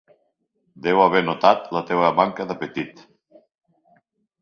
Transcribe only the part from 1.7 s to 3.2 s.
la teva manca d'apetit.